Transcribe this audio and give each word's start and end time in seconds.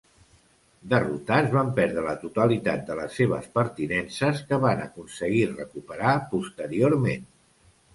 Derrotats 0.93 1.51
van 1.57 1.69
perdre 1.81 2.07
la 2.07 2.15
totalitat 2.23 2.83
de 2.89 2.97
les 3.03 3.19
seves 3.21 3.53
pertinences 3.61 4.45
que 4.51 4.63
van 4.67 4.85
aconseguir 4.91 5.49
recuperar 5.57 6.21
posteriorment. 6.37 7.29